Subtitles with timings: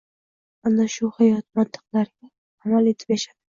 [0.69, 2.33] Ana shu hayot mantiqlariga
[2.67, 3.39] amal etib yashadi.